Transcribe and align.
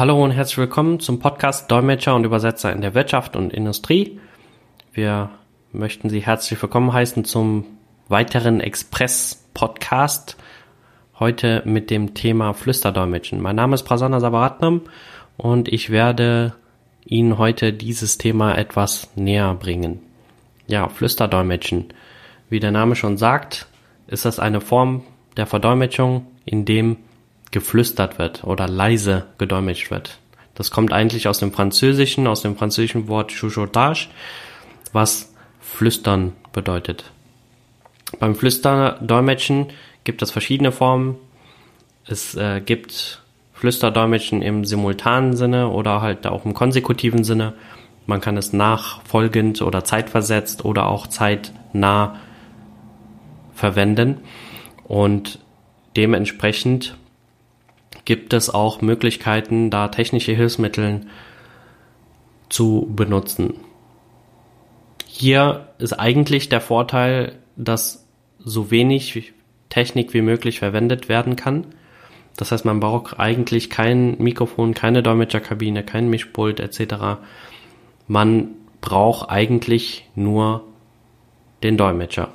Hallo 0.00 0.24
und 0.24 0.30
herzlich 0.30 0.56
willkommen 0.56 0.98
zum 0.98 1.18
Podcast 1.18 1.70
Dolmetscher 1.70 2.14
und 2.14 2.24
Übersetzer 2.24 2.72
in 2.72 2.80
der 2.80 2.94
Wirtschaft 2.94 3.36
und 3.36 3.52
Industrie. 3.52 4.18
Wir 4.94 5.28
möchten 5.72 6.08
Sie 6.08 6.20
herzlich 6.20 6.62
willkommen 6.62 6.94
heißen 6.94 7.26
zum 7.26 7.66
weiteren 8.08 8.60
Express-Podcast. 8.60 10.38
Heute 11.18 11.60
mit 11.66 11.90
dem 11.90 12.14
Thema 12.14 12.54
Flüsterdolmetschen. 12.54 13.42
Mein 13.42 13.56
Name 13.56 13.74
ist 13.74 13.82
Prasanna 13.82 14.20
Sabaratnam 14.20 14.80
und 15.36 15.68
ich 15.68 15.90
werde 15.90 16.54
Ihnen 17.04 17.36
heute 17.36 17.74
dieses 17.74 18.16
Thema 18.16 18.56
etwas 18.56 19.10
näher 19.16 19.52
bringen. 19.52 20.00
Ja, 20.66 20.88
Flüsterdolmetschen. 20.88 21.92
Wie 22.48 22.60
der 22.60 22.70
Name 22.70 22.96
schon 22.96 23.18
sagt, 23.18 23.66
ist 24.06 24.24
das 24.24 24.38
eine 24.38 24.62
Form 24.62 25.02
der 25.36 25.44
Verdolmetschung, 25.44 26.26
in 26.46 26.64
dem 26.64 26.96
geflüstert 27.50 28.18
wird 28.18 28.44
oder 28.44 28.68
leise 28.68 29.26
gedolmetscht 29.38 29.90
wird. 29.90 30.18
Das 30.54 30.70
kommt 30.70 30.92
eigentlich 30.92 31.26
aus 31.28 31.38
dem 31.38 31.52
Französischen, 31.52 32.26
aus 32.26 32.42
dem 32.42 32.56
französischen 32.56 33.08
Wort 33.08 33.30
chuchotage, 33.30 34.08
was 34.92 35.34
flüstern 35.60 36.32
bedeutet. 36.52 37.10
Beim 38.18 38.34
Flüsterdolmetschen 38.34 39.68
gibt 40.04 40.22
es 40.22 40.30
verschiedene 40.30 40.72
Formen. 40.72 41.16
Es 42.06 42.34
äh, 42.34 42.60
gibt 42.60 43.22
Flüsterdolmetschen 43.54 44.42
im 44.42 44.64
simultanen 44.64 45.36
Sinne 45.36 45.68
oder 45.68 46.02
halt 46.02 46.26
auch 46.26 46.44
im 46.44 46.54
konsekutiven 46.54 47.24
Sinne. 47.24 47.54
Man 48.06 48.20
kann 48.20 48.36
es 48.36 48.52
nachfolgend 48.52 49.62
oder 49.62 49.84
zeitversetzt 49.84 50.64
oder 50.64 50.88
auch 50.88 51.06
zeitnah 51.06 52.16
verwenden. 53.54 54.18
Und 54.84 55.38
dementsprechend 55.96 56.96
gibt 58.10 58.32
es 58.32 58.50
auch 58.50 58.80
Möglichkeiten, 58.80 59.70
da 59.70 59.86
technische 59.86 60.32
Hilfsmittel 60.32 61.02
zu 62.48 62.88
benutzen. 62.90 63.54
Hier 65.06 65.68
ist 65.78 65.92
eigentlich 65.92 66.48
der 66.48 66.60
Vorteil, 66.60 67.38
dass 67.54 68.08
so 68.40 68.72
wenig 68.72 69.32
Technik 69.68 70.12
wie 70.12 70.22
möglich 70.22 70.58
verwendet 70.58 71.08
werden 71.08 71.36
kann. 71.36 71.66
Das 72.36 72.50
heißt, 72.50 72.64
man 72.64 72.80
braucht 72.80 73.20
eigentlich 73.20 73.70
kein 73.70 74.18
Mikrofon, 74.18 74.74
keine 74.74 75.04
Dolmetscherkabine, 75.04 75.84
kein 75.84 76.10
Mischpult 76.10 76.58
etc. 76.58 77.20
Man 78.08 78.56
braucht 78.80 79.30
eigentlich 79.30 80.10
nur 80.16 80.64
den 81.62 81.76
Dolmetscher. 81.76 82.32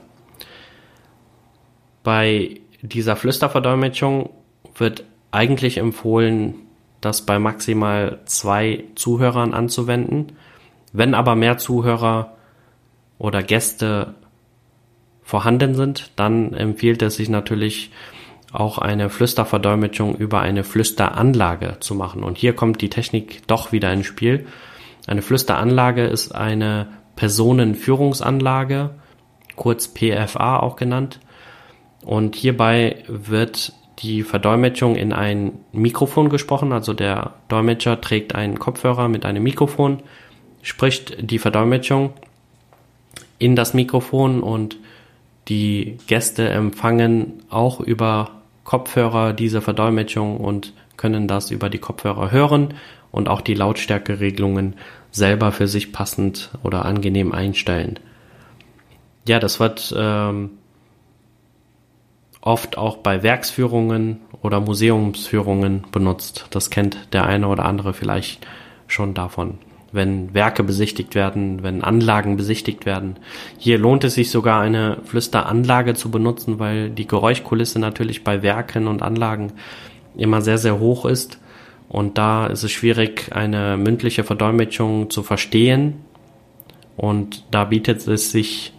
Bei 2.01 2.61
dieser 2.81 3.17
Flüsterverdolmetschung 3.17 4.29
wird 4.77 5.03
eigentlich 5.35 5.77
empfohlen, 5.77 6.55
das 7.01 7.25
bei 7.25 7.37
maximal 7.37 8.21
zwei 8.25 8.85
Zuhörern 8.95 9.53
anzuwenden. 9.53 10.31
Wenn 10.93 11.13
aber 11.13 11.35
mehr 11.35 11.57
Zuhörer 11.57 12.37
oder 13.19 13.43
Gäste 13.43 14.15
vorhanden 15.21 15.75
sind, 15.75 16.11
dann 16.15 16.53
empfiehlt 16.53 17.01
es 17.01 17.17
sich 17.17 17.29
natürlich 17.29 17.91
auch 18.53 18.77
eine 18.77 19.09
Flüsterverdolmetschung 19.09 20.15
über 20.15 20.39
eine 20.39 20.63
Flüsteranlage 20.63 21.77
zu 21.81 21.95
machen. 21.95 22.23
Und 22.23 22.37
hier 22.37 22.53
kommt 22.53 22.81
die 22.81 22.89
Technik 22.89 23.45
doch 23.47 23.73
wieder 23.73 23.91
ins 23.91 24.05
Spiel. 24.05 24.47
Eine 25.05 25.21
Flüsteranlage 25.21 26.05
ist 26.05 26.33
eine 26.33 26.87
Personenführungsanlage, 27.17 28.91
kurz 29.57 29.93
PFA 29.93 30.59
auch 30.59 30.77
genannt. 30.77 31.19
Und 32.01 32.35
hierbei 32.35 33.03
wird 33.07 33.73
die 33.99 34.23
Verdolmetschung 34.23 34.95
in 34.95 35.13
ein 35.13 35.53
Mikrofon 35.71 36.29
gesprochen. 36.29 36.71
Also 36.71 36.93
der 36.93 37.33
Dolmetscher 37.47 38.01
trägt 38.01 38.35
einen 38.35 38.59
Kopfhörer 38.59 39.07
mit 39.07 39.25
einem 39.25 39.43
Mikrofon, 39.43 40.01
spricht 40.61 41.31
die 41.31 41.39
Verdolmetschung 41.39 42.13
in 43.39 43.55
das 43.55 43.73
Mikrofon 43.73 44.41
und 44.41 44.77
die 45.47 45.97
Gäste 46.07 46.49
empfangen 46.49 47.43
auch 47.49 47.79
über 47.79 48.31
Kopfhörer 48.63 49.33
diese 49.33 49.61
Verdolmetschung 49.61 50.37
und 50.37 50.73
können 50.97 51.27
das 51.27 51.51
über 51.51 51.69
die 51.69 51.77
Kopfhörer 51.77 52.31
hören 52.31 52.73
und 53.11 53.29
auch 53.29 53.41
die 53.41 53.53
Lautstärkeregelungen 53.53 54.75
selber 55.11 55.51
für 55.51 55.67
sich 55.67 55.93
passend 55.93 56.49
oder 56.63 56.85
angenehm 56.85 57.31
einstellen. 57.31 57.99
Ja, 59.27 59.39
das 59.39 59.59
wird 59.59 59.93
ähm, 59.97 60.51
oft 62.45 62.77
auch 62.77 62.97
bei 62.97 63.23
Werksführungen 63.23 64.21
oder 64.41 64.61
Museumsführungen 64.61 65.83
benutzt. 65.91 66.45
Das 66.51 66.69
kennt 66.69 66.97
der 67.11 67.25
eine 67.25 67.47
oder 67.47 67.65
andere 67.65 67.93
vielleicht 67.93 68.47
schon 68.87 69.13
davon. 69.13 69.57
Wenn 69.91 70.33
Werke 70.33 70.63
besichtigt 70.63 71.15
werden, 71.15 71.63
wenn 71.63 71.83
Anlagen 71.83 72.37
besichtigt 72.37 72.85
werden. 72.85 73.17
Hier 73.57 73.79
lohnt 73.79 74.03
es 74.03 74.13
sich 74.13 74.29
sogar 74.29 74.61
eine 74.61 74.99
Flüsteranlage 75.05 75.95
zu 75.95 76.11
benutzen, 76.11 76.59
weil 76.59 76.89
die 76.91 77.07
Geräuschkulisse 77.07 77.79
natürlich 77.79 78.23
bei 78.23 78.43
Werken 78.43 78.87
und 78.87 79.01
Anlagen 79.01 79.53
immer 80.15 80.41
sehr, 80.41 80.59
sehr 80.59 80.79
hoch 80.79 81.05
ist. 81.05 81.39
Und 81.89 82.17
da 82.17 82.45
ist 82.45 82.63
es 82.63 82.71
schwierig, 82.71 83.29
eine 83.31 83.77
mündliche 83.77 84.23
Verdolmetschung 84.23 85.09
zu 85.09 85.23
verstehen. 85.23 86.01
Und 86.95 87.43
da 87.49 87.65
bietet 87.65 88.07
es 88.07 88.31
sich 88.31 88.73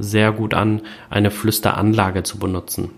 sehr 0.00 0.32
gut 0.32 0.54
an, 0.54 0.82
eine 1.08 1.30
Flüsteranlage 1.30 2.22
zu 2.22 2.38
benutzen. 2.38 2.90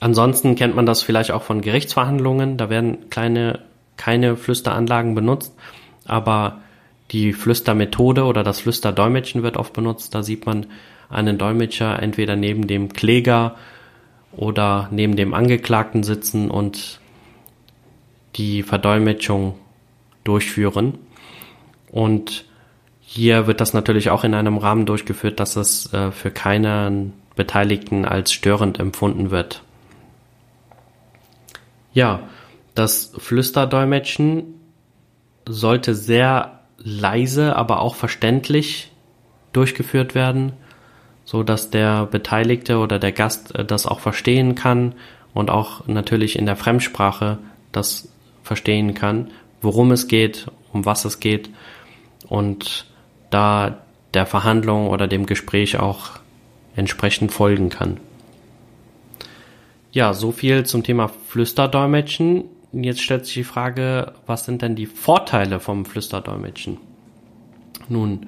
Ansonsten 0.00 0.56
kennt 0.56 0.74
man 0.74 0.86
das 0.86 1.02
vielleicht 1.02 1.30
auch 1.30 1.42
von 1.42 1.60
Gerichtsverhandlungen. 1.60 2.56
Da 2.56 2.68
werden 2.70 3.08
kleine, 3.10 3.60
keine 3.96 4.36
Flüsteranlagen 4.36 5.14
benutzt, 5.14 5.54
aber 6.04 6.60
die 7.12 7.32
Flüstermethode 7.32 8.24
oder 8.24 8.42
das 8.42 8.60
Flüsterdolmetschen 8.60 9.42
wird 9.42 9.56
oft 9.56 9.72
benutzt. 9.72 10.14
Da 10.14 10.22
sieht 10.22 10.44
man 10.44 10.66
einen 11.08 11.38
Dolmetscher 11.38 12.02
entweder 12.02 12.36
neben 12.36 12.66
dem 12.66 12.92
Kläger 12.92 13.56
oder 14.32 14.88
neben 14.90 15.16
dem 15.16 15.34
Angeklagten 15.34 16.02
sitzen 16.02 16.50
und 16.50 17.00
die 18.34 18.62
Verdolmetschung 18.62 19.54
durchführen. 20.24 20.98
Und 21.90 22.45
hier 23.08 23.46
wird 23.46 23.60
das 23.60 23.72
natürlich 23.72 24.10
auch 24.10 24.24
in 24.24 24.34
einem 24.34 24.58
Rahmen 24.58 24.84
durchgeführt, 24.84 25.38
dass 25.38 25.54
es 25.54 25.92
äh, 25.92 26.10
für 26.10 26.32
keinen 26.32 27.12
Beteiligten 27.36 28.04
als 28.04 28.32
störend 28.32 28.80
empfunden 28.80 29.30
wird. 29.30 29.62
Ja, 31.92 32.24
das 32.74 33.12
Flüsterdolmetschen 33.16 34.42
sollte 35.46 35.94
sehr 35.94 36.60
leise, 36.78 37.54
aber 37.54 37.80
auch 37.80 37.94
verständlich 37.94 38.90
durchgeführt 39.52 40.16
werden, 40.16 40.52
so 41.24 41.44
dass 41.44 41.70
der 41.70 42.06
Beteiligte 42.06 42.78
oder 42.78 42.98
der 42.98 43.12
Gast 43.12 43.54
äh, 43.54 43.64
das 43.64 43.86
auch 43.86 44.00
verstehen 44.00 44.56
kann 44.56 44.96
und 45.32 45.48
auch 45.48 45.86
natürlich 45.86 46.36
in 46.36 46.44
der 46.44 46.56
Fremdsprache 46.56 47.38
das 47.70 48.08
verstehen 48.42 48.94
kann, 48.94 49.30
worum 49.62 49.92
es 49.92 50.08
geht, 50.08 50.48
um 50.72 50.84
was 50.84 51.04
es 51.04 51.20
geht 51.20 51.50
und 52.28 52.86
da 53.30 53.78
der 54.14 54.26
Verhandlung 54.26 54.88
oder 54.88 55.08
dem 55.08 55.26
Gespräch 55.26 55.78
auch 55.78 56.10
entsprechend 56.74 57.32
folgen 57.32 57.68
kann. 57.68 57.98
Ja, 59.92 60.12
so 60.12 60.30
viel 60.30 60.64
zum 60.64 60.82
Thema 60.82 61.08
Flüsterdolmetschen. 61.08 62.44
Jetzt 62.72 63.02
stellt 63.02 63.24
sich 63.24 63.34
die 63.34 63.44
Frage, 63.44 64.12
was 64.26 64.44
sind 64.44 64.62
denn 64.62 64.76
die 64.76 64.86
Vorteile 64.86 65.60
vom 65.60 65.86
Flüsterdolmetschen? 65.86 66.78
Nun, 67.88 68.26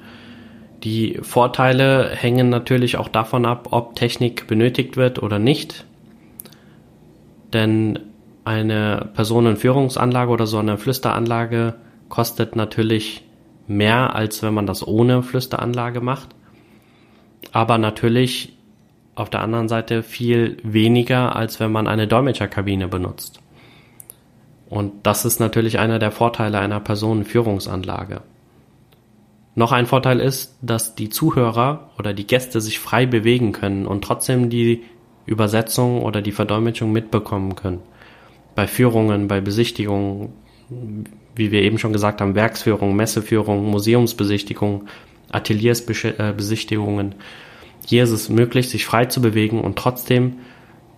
die 0.84 1.18
Vorteile 1.22 2.10
hängen 2.10 2.48
natürlich 2.48 2.96
auch 2.96 3.08
davon 3.08 3.44
ab, 3.44 3.68
ob 3.72 3.96
Technik 3.96 4.46
benötigt 4.46 4.96
wird 4.96 5.22
oder 5.22 5.38
nicht. 5.38 5.84
Denn 7.52 7.98
eine 8.44 9.10
Personenführungsanlage 9.14 10.30
oder 10.30 10.46
so 10.46 10.58
eine 10.58 10.78
Flüsteranlage 10.78 11.74
kostet 12.08 12.56
natürlich 12.56 13.24
mehr, 13.68 14.14
als 14.14 14.42
wenn 14.42 14.54
man 14.54 14.66
das 14.66 14.86
ohne 14.86 15.22
Flüsteranlage 15.22 16.00
macht. 16.00 16.30
Aber 17.52 17.78
natürlich 17.78 18.56
auf 19.14 19.30
der 19.30 19.40
anderen 19.40 19.68
Seite 19.68 20.02
viel 20.02 20.58
weniger, 20.62 21.34
als 21.34 21.60
wenn 21.60 21.72
man 21.72 21.86
eine 21.86 22.06
Dolmetscherkabine 22.06 22.88
benutzt. 22.88 23.40
Und 24.68 24.92
das 25.04 25.24
ist 25.24 25.40
natürlich 25.40 25.78
einer 25.78 25.98
der 25.98 26.10
Vorteile 26.10 26.58
einer 26.58 26.80
Personenführungsanlage. 26.80 28.22
Noch 29.54 29.72
ein 29.72 29.86
Vorteil 29.86 30.20
ist, 30.20 30.56
dass 30.62 30.94
die 30.94 31.08
Zuhörer 31.08 31.90
oder 31.98 32.14
die 32.14 32.26
Gäste 32.26 32.60
sich 32.60 32.78
frei 32.78 33.06
bewegen 33.06 33.52
können 33.52 33.86
und 33.86 34.04
trotzdem 34.04 34.50
die 34.50 34.84
Übersetzung 35.26 36.02
oder 36.02 36.22
die 36.22 36.32
Verdolmetschung 36.32 36.92
mitbekommen 36.92 37.56
können. 37.56 37.80
Bei 38.54 38.66
Führungen, 38.66 39.26
bei 39.26 39.40
Besichtigungen, 39.40 40.32
wie 41.38 41.50
wir 41.50 41.62
eben 41.62 41.78
schon 41.78 41.92
gesagt 41.92 42.20
haben, 42.20 42.34
Werksführung, 42.34 42.94
Messeführung, 42.96 43.70
Museumsbesichtigung, 43.70 44.88
Ateliersbesichtigungen. 45.30 47.14
Hier 47.86 48.04
ist 48.04 48.10
es 48.10 48.28
möglich, 48.28 48.68
sich 48.68 48.84
frei 48.84 49.06
zu 49.06 49.22
bewegen 49.22 49.60
und 49.60 49.78
trotzdem 49.78 50.40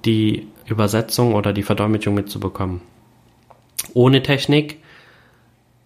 die 0.05 0.49
Übersetzung 0.67 1.35
oder 1.35 1.53
die 1.53 1.63
Verdolmetschung 1.63 2.15
mitzubekommen. 2.15 2.81
Ohne 3.95 4.23
Technik 4.23 4.79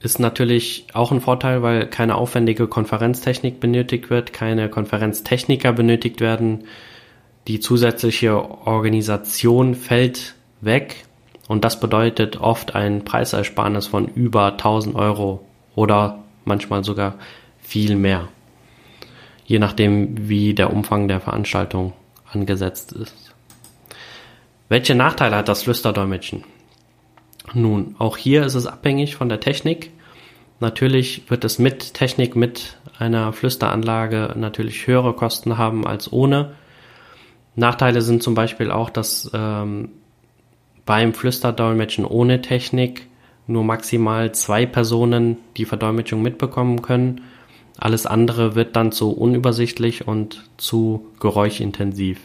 ist 0.00 0.20
natürlich 0.20 0.86
auch 0.92 1.12
ein 1.12 1.20
Vorteil, 1.20 1.62
weil 1.62 1.86
keine 1.86 2.14
aufwendige 2.14 2.68
Konferenztechnik 2.68 3.60
benötigt 3.60 4.10
wird, 4.10 4.32
keine 4.32 4.68
Konferenztechniker 4.68 5.72
benötigt 5.72 6.20
werden. 6.20 6.64
Die 7.48 7.60
zusätzliche 7.60 8.36
Organisation 8.36 9.74
fällt 9.74 10.34
weg 10.60 11.04
und 11.48 11.64
das 11.64 11.80
bedeutet 11.80 12.38
oft 12.40 12.74
ein 12.74 13.04
Preisersparnis 13.04 13.86
von 13.86 14.06
über 14.06 14.52
1000 14.52 14.94
Euro 14.94 15.44
oder 15.74 16.24
manchmal 16.44 16.84
sogar 16.84 17.16
viel 17.60 17.96
mehr. 17.96 18.28
Je 19.44 19.58
nachdem, 19.58 20.28
wie 20.28 20.54
der 20.54 20.72
Umfang 20.72 21.08
der 21.08 21.20
Veranstaltung 21.20 21.92
angesetzt 22.32 22.92
ist. 22.92 23.34
Welche 24.68 24.94
Nachteile 24.94 25.36
hat 25.36 25.48
das 25.48 25.64
Flüsterdolmetschen? 25.64 26.44
Nun, 27.52 27.94
auch 27.98 28.16
hier 28.16 28.44
ist 28.44 28.54
es 28.54 28.66
abhängig 28.66 29.16
von 29.16 29.28
der 29.28 29.40
Technik. 29.40 29.90
Natürlich 30.60 31.28
wird 31.28 31.44
es 31.44 31.58
mit 31.58 31.92
Technik, 31.92 32.36
mit 32.36 32.78
einer 32.98 33.32
Flüsteranlage 33.32 34.32
natürlich 34.36 34.86
höhere 34.86 35.12
Kosten 35.12 35.58
haben 35.58 35.86
als 35.86 36.10
ohne. 36.10 36.54
Nachteile 37.54 38.00
sind 38.00 38.22
zum 38.22 38.34
Beispiel 38.34 38.70
auch, 38.70 38.88
dass 38.88 39.30
ähm, 39.34 39.90
beim 40.86 41.14
Flüsterdolmetschen 41.14 42.04
ohne 42.04 42.40
Technik 42.42 43.06
nur 43.46 43.64
maximal 43.64 44.32
zwei 44.32 44.66
Personen 44.66 45.36
die 45.56 45.64
Verdolmetschung 45.64 46.22
mitbekommen 46.22 46.82
können. 46.82 47.22
Alles 47.78 48.06
andere 48.06 48.54
wird 48.54 48.76
dann 48.76 48.92
zu 48.92 49.10
unübersichtlich 49.10 50.06
und 50.06 50.44
zu 50.56 51.06
geräuschintensiv. 51.20 52.20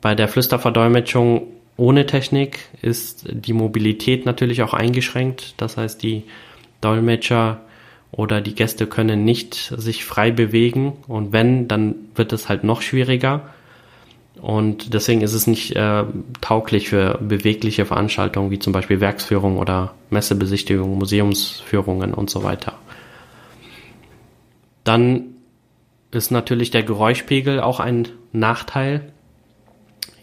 Bei 0.00 0.14
der 0.14 0.28
Flüsterverdolmetschung 0.28 1.48
ohne 1.76 2.06
Technik 2.06 2.60
ist 2.82 3.26
die 3.30 3.52
Mobilität 3.52 4.26
natürlich 4.26 4.62
auch 4.62 4.74
eingeschränkt. 4.74 5.54
Das 5.56 5.76
heißt, 5.76 6.02
die 6.02 6.24
Dolmetscher 6.80 7.62
oder 8.12 8.40
die 8.40 8.54
Gäste 8.54 8.86
können 8.86 9.24
nicht 9.24 9.54
sich 9.76 10.04
frei 10.04 10.30
bewegen 10.30 10.92
und 11.08 11.32
wenn, 11.32 11.66
dann 11.66 11.96
wird 12.14 12.32
es 12.32 12.48
halt 12.48 12.62
noch 12.62 12.82
schwieriger. 12.82 13.53
Und 14.44 14.92
deswegen 14.92 15.22
ist 15.22 15.32
es 15.32 15.46
nicht 15.46 15.74
äh, 15.74 16.04
tauglich 16.42 16.90
für 16.90 17.16
bewegliche 17.18 17.86
Veranstaltungen 17.86 18.50
wie 18.50 18.58
zum 18.58 18.74
Beispiel 18.74 19.00
Werksführung 19.00 19.56
oder 19.56 19.94
Messebesichtigung, 20.10 20.98
Museumsführungen 20.98 22.12
und 22.12 22.28
so 22.28 22.42
weiter. 22.42 22.74
Dann 24.84 25.28
ist 26.10 26.30
natürlich 26.30 26.70
der 26.70 26.82
Geräuschpegel 26.82 27.58
auch 27.58 27.80
ein 27.80 28.06
Nachteil. 28.32 29.14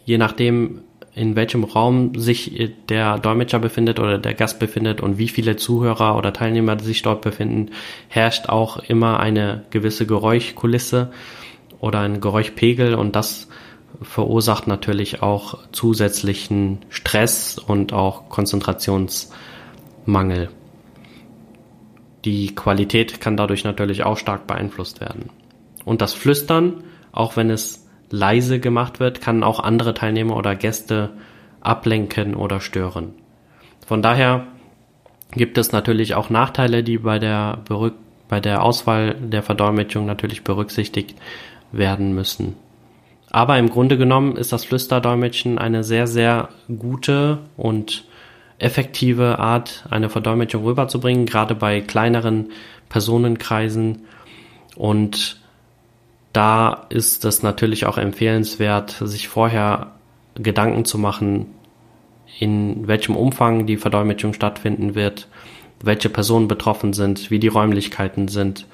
Je 0.06 0.20
nachdem, 0.20 0.82
in 1.16 1.36
welchem 1.36 1.64
Raum 1.64 2.14
sich 2.14 2.70
der 2.90 3.18
Dolmetscher 3.18 3.58
befindet 3.58 4.00
oder 4.00 4.20
der 4.20 4.36
Gast 4.36 4.60
befindet 4.60 5.02
und 5.02 5.18
wie 5.18 5.30
viele 5.30 5.56
Zuhörer 5.56 6.16
oder 6.16 6.32
Teilnehmer 6.32 6.78
sich 6.78 7.02
dort 7.02 7.24
befinden, 7.24 7.72
herrscht 8.08 8.50
auch 8.50 8.78
immer 8.88 9.20
eine 9.20 9.64
gewisse 9.72 10.06
Geräuschkulisse 10.06 11.12
oder 11.80 12.02
ein 12.02 12.22
Geräuschpegel 12.22 12.94
und 12.94 13.16
das 13.16 13.48
verursacht 14.02 14.68
natürlich 14.68 15.22
auch 15.22 15.58
zusätzlichen 15.72 16.80
Stress 16.90 17.58
und 17.58 17.94
auch 17.94 18.30
Konzentrationsmangel. 18.30 20.50
Die 22.26 22.56
Qualität 22.56 23.22
kann 23.22 23.38
dadurch 23.38 23.64
natürlich 23.64 24.04
auch 24.04 24.18
stark 24.18 24.48
beeinflusst 24.48 25.02
werden. 25.02 25.30
Und 25.86 26.02
das 26.02 26.14
Flüstern, 26.14 26.84
auch 27.12 27.36
wenn 27.36 27.50
es 27.50 27.88
leise 28.10 28.60
gemacht 28.60 29.00
wird, 29.00 29.22
kann 29.22 29.44
auch 29.44 29.60
andere 29.60 29.94
Teilnehmer 29.94 30.36
oder 30.36 30.56
Gäste 30.56 31.12
ablenken 31.62 32.36
oder 32.36 32.60
stören. 32.60 33.14
Von 33.86 34.02
daher 34.02 34.48
gibt 35.32 35.58
es 35.58 35.72
natürlich 35.72 36.16
auch 36.16 36.30
Nachteile, 36.30 36.84
die 36.84 36.98
bei 36.98 37.20
der, 37.20 37.60
bei 38.28 38.40
der 38.40 38.64
Auswahl 38.64 39.16
der 39.16 39.44
Verdolmetschung 39.44 40.06
natürlich 40.06 40.44
berücksichtigt 40.44 41.16
werden 41.72 42.14
müssen. 42.14 42.56
Aber 43.32 43.58
im 43.58 43.70
Grunde 43.70 43.98
genommen 43.98 44.36
ist 44.36 44.52
das 44.52 44.66
Flüsterdolmetschen 44.66 45.58
eine 45.58 45.86
sehr, 45.86 46.06
sehr 46.06 46.50
gute 46.68 47.40
und 47.56 48.04
effektive 48.60 49.40
Art, 49.40 49.86
eine 49.90 50.10
Verdolmetschung 50.10 50.66
rüberzubringen, 50.66 51.26
gerade 51.26 51.56
bei 51.56 51.80
kleineren 51.80 52.52
Personenkreisen. 52.90 54.06
Und 54.76 55.40
da 56.34 56.86
ist 56.90 57.24
es 57.24 57.42
natürlich 57.42 57.86
auch 57.86 57.98
empfehlenswert, 57.98 58.98
sich 59.02 59.30
vorher 59.30 59.94
Gedanken 60.36 60.84
zu 60.84 60.98
machen, 60.98 61.48
in 62.38 62.86
welchem 62.88 63.16
Umfang 63.16 63.66
die 63.66 63.78
Verdolmetschung 63.78 64.34
stattfinden 64.34 64.94
wird, 64.94 65.30
welche 65.82 66.10
Personen 66.10 66.50
betroffen 66.50 66.92
sind, 66.92 67.32
wie 67.32 67.40
die 67.40 67.48
Räumlichkeiten 67.48 68.28
sind 68.28 68.66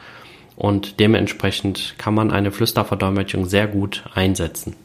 und 0.57 1.00
dementsprechend 1.00 1.95
kann 2.00 2.15
man 2.15 2.31
eine 2.31 2.51
Flüsterverdolmetschung 2.51 3.45
sehr 3.45 3.68
gut 3.68 4.04
einsetzen. 4.13 4.75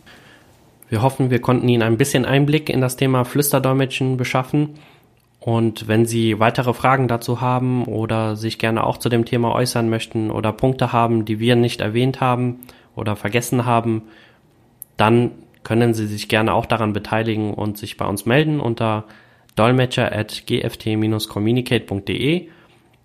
Wir 0.91 1.01
hoffen, 1.01 1.31
wir 1.31 1.41
konnten 1.41 1.67
Ihnen 1.67 1.83
ein 1.83 1.97
bisschen 1.97 2.27
Einblick 2.27 2.69
in 2.69 2.83
das 2.83 2.97
Thema 2.97 3.25
Flüsterdolmetschen 3.25 4.19
beschaffen. 4.19 4.75
Und 5.41 5.89
wenn 5.89 6.05
Sie 6.05 6.39
weitere 6.39 6.75
Fragen 6.75 7.09
dazu 7.09 7.41
haben 7.41 7.87
oder 7.87 8.37
sich 8.37 8.59
gerne 8.59 8.85
auch 8.85 8.99
zu 8.99 9.09
dem 9.09 9.25
Thema 9.25 9.55
äußern 9.55 9.89
möchten 9.89 10.31
oder 10.31 10.53
Punkte 10.53 10.93
haben, 10.93 11.25
die 11.25 11.41
wir 11.41 11.57
nicht 11.57 11.81
erwähnt 11.81 12.21
haben 12.21 12.61
oder 12.95 13.17
vergessen 13.17 13.65
haben, 13.65 14.03
dann 14.99 15.31
können 15.65 15.95
Sie 15.95 16.07
sich 16.07 16.29
gerne 16.29 16.53
auch 16.53 16.67
daran 16.67 16.93
beteiligen 16.93 17.55
und 17.55 17.79
sich 17.79 17.97
bei 17.97 18.05
uns 18.05 18.27
melden 18.27 18.61
unter 18.61 19.05
dolmetscher 19.57 20.15
at 20.15 20.47
gft-communicate.de. 20.47 22.49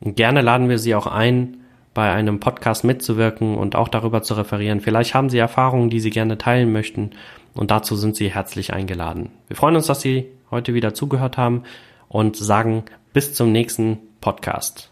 Gerne 0.02 0.42
laden 0.42 0.68
wir 0.68 0.80
Sie 0.80 0.94
auch 0.94 1.08
ein, 1.08 1.62
bei 1.98 2.12
einem 2.12 2.40
Podcast 2.40 2.84
mitzuwirken 2.84 3.58
und 3.58 3.76
auch 3.76 3.88
darüber 3.88 4.22
zu 4.22 4.36
referieren. 4.36 4.82
Vielleicht 4.82 5.16
haben 5.16 5.32
Sie 5.32 5.40
Erfahrungen, 5.40 5.90
die 5.90 6.00
Sie 6.00 6.12
gerne 6.12 6.38
teilen 6.38 6.72
möchten 6.72 7.10
und 7.56 7.72
dazu 7.72 7.96
sind 7.96 8.16
Sie 8.16 8.30
herzlich 8.30 8.72
eingeladen. 8.72 9.32
Wir 9.48 9.56
freuen 9.56 9.76
uns, 9.76 9.88
dass 9.88 10.02
Sie 10.02 10.28
heute 10.52 10.76
wieder 10.76 10.94
zugehört 10.94 11.38
haben 11.38 11.64
und 12.08 12.36
sagen 12.38 12.84
bis 13.14 13.34
zum 13.34 13.52
nächsten 13.52 13.98
Podcast. 14.22 14.92